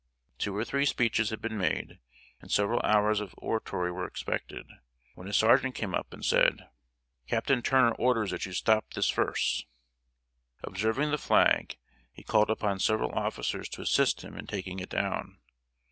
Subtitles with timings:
[0.39, 1.99] Two or three speeches had been made,
[2.41, 4.65] and several hours of oratory were expected,
[5.13, 6.67] when a sergeant came up and said:
[7.27, 9.63] "Captain Turner orders that you stop this furse!"
[10.63, 11.77] Observing the flag,
[12.11, 15.37] he called upon several officers to assist him in taking it down.